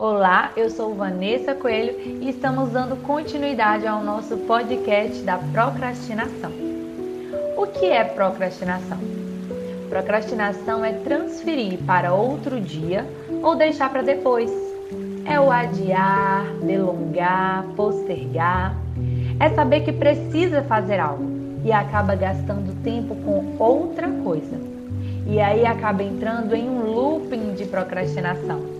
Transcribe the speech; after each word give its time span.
Olá, 0.00 0.52
eu 0.56 0.70
sou 0.70 0.94
Vanessa 0.94 1.56
Coelho 1.56 1.92
e 2.22 2.30
estamos 2.30 2.70
dando 2.70 2.94
continuidade 3.02 3.84
ao 3.84 4.00
nosso 4.00 4.36
podcast 4.36 5.24
da 5.24 5.38
procrastinação. 5.38 6.52
O 7.56 7.66
que 7.66 7.86
é 7.86 8.04
procrastinação? 8.04 8.96
Procrastinação 9.88 10.84
é 10.84 10.92
transferir 10.92 11.80
para 11.84 12.14
outro 12.14 12.60
dia 12.60 13.04
ou 13.42 13.56
deixar 13.56 13.90
para 13.90 14.02
depois. 14.02 14.52
É 15.24 15.40
o 15.40 15.50
adiar, 15.50 16.46
delongar, 16.62 17.64
postergar. 17.74 18.76
É 19.40 19.48
saber 19.48 19.80
que 19.80 19.90
precisa 19.90 20.62
fazer 20.62 21.00
algo 21.00 21.28
e 21.64 21.72
acaba 21.72 22.14
gastando 22.14 22.72
tempo 22.84 23.16
com 23.16 23.56
outra 23.58 24.08
coisa. 24.22 24.60
E 25.26 25.40
aí 25.40 25.66
acaba 25.66 26.04
entrando 26.04 26.54
em 26.54 26.70
um 26.70 26.84
looping 26.84 27.54
de 27.54 27.64
procrastinação 27.64 28.77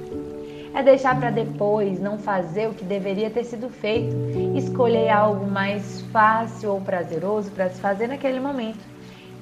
é 0.78 0.82
deixar 0.82 1.18
para 1.18 1.30
depois, 1.30 1.98
não 1.98 2.18
fazer 2.18 2.68
o 2.68 2.72
que 2.72 2.84
deveria 2.84 3.28
ter 3.28 3.42
sido 3.42 3.68
feito, 3.68 4.14
escolher 4.56 5.10
algo 5.10 5.44
mais 5.44 6.02
fácil 6.12 6.70
ou 6.70 6.80
prazeroso 6.80 7.50
para 7.50 7.68
se 7.68 7.80
fazer 7.80 8.06
naquele 8.06 8.38
momento, 8.38 8.78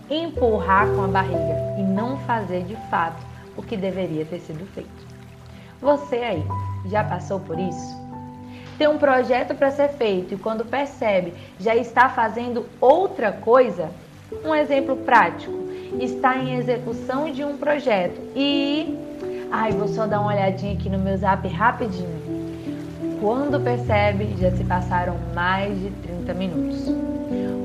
empurrar 0.09 0.88
com 0.88 1.02
a 1.02 1.06
barriga 1.06 1.74
e 1.78 1.82
não 1.82 2.16
fazer 2.20 2.62
de 2.62 2.74
fato 2.88 3.22
o 3.54 3.62
que 3.62 3.76
deveria 3.76 4.24
ter 4.24 4.40
sido 4.40 4.64
feito. 4.72 4.88
Você 5.78 6.16
aí, 6.16 6.42
já 6.86 7.04
passou 7.04 7.38
por 7.38 7.59
isso? 7.59 8.06
Tem 8.78 8.88
um 8.88 8.96
projeto 8.96 9.54
para 9.54 9.70
ser 9.70 9.88
feito 9.90 10.32
e 10.32 10.38
quando 10.38 10.64
percebe 10.64 11.34
já 11.60 11.76
está 11.76 12.09
fazendo 12.09 12.64
outra 12.80 13.30
coisa? 13.30 13.90
Um 14.42 14.54
exemplo 14.54 14.96
prático: 14.96 15.52
está 16.00 16.38
em 16.38 16.54
execução 16.54 17.30
de 17.30 17.45
um 17.45 17.59
projeto 17.59 18.18
e 18.34 19.05
Ai, 19.50 19.73
vou 19.73 19.86
só 19.86 20.06
dar 20.06 20.20
uma 20.20 20.32
olhadinha 20.32 20.74
aqui 20.74 20.91
no 20.91 20.98
meu 20.98 21.16
zap 21.16 21.46
rapidinho. 21.48 22.37
Quando 23.20 23.60
percebe, 23.60 24.37
já 24.38 24.50
se 24.50 24.64
passaram 24.64 25.16
mais 25.34 25.79
de 25.79 25.90
30 25.90 26.34
minutos. 26.34 26.88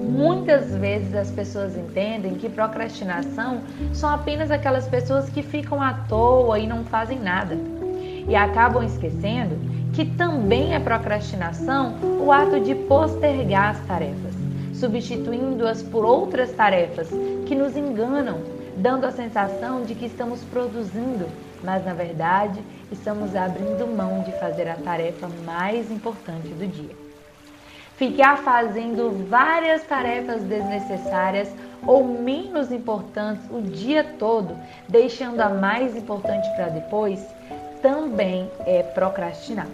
Muitas 0.09 0.75
vezes 0.75 1.15
as 1.15 1.31
pessoas 1.31 1.75
entendem 1.75 2.35
que 2.35 2.47
procrastinação 2.49 3.61
são 3.93 4.09
apenas 4.09 4.51
aquelas 4.51 4.87
pessoas 4.87 5.29
que 5.29 5.41
ficam 5.41 5.81
à 5.81 5.93
toa 5.93 6.59
e 6.59 6.67
não 6.67 6.83
fazem 6.85 7.19
nada. 7.19 7.57
E 8.27 8.35
acabam 8.35 8.83
esquecendo 8.83 9.55
que 9.93 10.05
também 10.05 10.75
é 10.75 10.79
procrastinação 10.79 11.95
o 12.23 12.31
ato 12.31 12.59
de 12.59 12.75
postergar 12.75 13.71
as 13.71 13.79
tarefas, 13.87 14.33
substituindo-as 14.73 15.81
por 15.81 16.05
outras 16.05 16.51
tarefas 16.51 17.09
que 17.45 17.55
nos 17.55 17.75
enganam, 17.75 18.39
dando 18.77 19.05
a 19.05 19.11
sensação 19.11 19.83
de 19.83 19.95
que 19.95 20.05
estamos 20.05 20.41
produzindo 20.45 21.25
mas 21.63 21.85
na 21.85 21.93
verdade 21.93 22.63
estamos 22.91 23.35
abrindo 23.35 23.87
mão 23.87 24.21
de 24.23 24.31
fazer 24.33 24.67
a 24.67 24.75
tarefa 24.75 25.27
mais 25.45 25.91
importante 25.91 26.49
do 26.49 26.67
dia. 26.67 26.95
Ficar 27.95 28.37
fazendo 28.39 29.27
várias 29.29 29.83
tarefas 29.83 30.41
desnecessárias 30.43 31.53
ou 31.85 32.03
menos 32.03 32.71
importantes 32.71 33.43
o 33.51 33.61
dia 33.61 34.03
todo, 34.17 34.57
deixando 34.89 35.39
a 35.39 35.49
mais 35.49 35.95
importante 35.95 36.49
para 36.55 36.69
depois, 36.69 37.23
também 37.81 38.49
é 38.65 38.81
procrastinar. 38.81 39.67